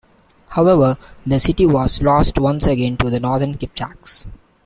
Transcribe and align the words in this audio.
However, 0.47 0.97
the 1.27 1.39
city 1.39 1.67
was 1.67 2.01
lost 2.01 2.39
once 2.39 2.65
again 2.65 2.97
to 2.97 3.11
the 3.11 3.19
northern 3.19 3.55
Kipchaks. 3.59 4.27